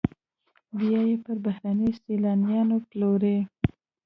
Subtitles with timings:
[0.77, 3.37] بیا یې پر بهرنیو سیلانیانو پلوري